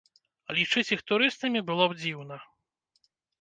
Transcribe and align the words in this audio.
Лічыць 0.59 0.89
іх 0.97 1.03
турыстамі 1.11 1.61
было 1.69 1.83
б 1.93 1.99
дзіўна. 2.01 2.39